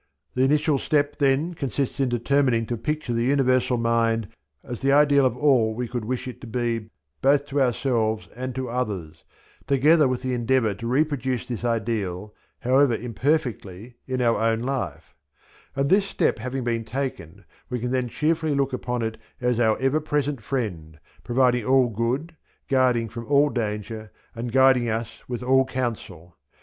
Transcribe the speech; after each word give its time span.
The 0.33 0.41
initial 0.43 0.79
step, 0.79 1.17
then, 1.19 1.53
consists 1.53 1.99
in 1.99 2.09
determining 2.09 2.65
to 2.65 2.75
picture 2.75 3.13
the 3.13 3.23
Universal 3.25 3.77
Mind 3.77 4.29
as 4.63 4.81
the 4.81 4.91
ideal 4.91 5.27
of 5.27 5.37
all 5.37 5.75
we 5.75 5.87
could 5.87 6.05
wish 6.05 6.27
it 6.27 6.41
to 6.41 6.47
be 6.47 6.89
both 7.21 7.45
to 7.49 7.61
ourselves 7.61 8.27
and 8.35 8.55
to 8.55 8.67
others, 8.67 9.23
together 9.67 10.07
with 10.07 10.23
the 10.23 10.33
endeavour 10.33 10.73
to 10.73 10.87
reproduce 10.87 11.45
this 11.45 11.63
ideal, 11.63 12.33
however 12.61 12.95
imperfectly, 12.95 13.97
in 14.07 14.23
our 14.23 14.39
own 14.41 14.61
life; 14.61 15.13
and 15.75 15.87
this 15.91 16.07
step 16.07 16.39
having 16.39 16.63
been 16.63 16.83
taken, 16.83 17.45
we 17.69 17.77
can 17.79 17.91
then 17.91 18.09
cheerfully 18.09 18.55
look 18.55 18.73
upon 18.73 19.03
it 19.03 19.19
as 19.39 19.59
our 19.59 19.77
ever 19.77 19.99
present 19.99 20.41
Friend, 20.41 20.97
providing 21.23 21.63
all 21.63 21.89
good, 21.89 22.35
guarding 22.67 23.07
from 23.07 23.27
all 23.27 23.49
danger, 23.51 24.11
and 24.33 24.51
guiding 24.51 24.89
us 24.89 25.21
with 25.27 25.43
all 25.43 25.63
counsel. 25.63 26.35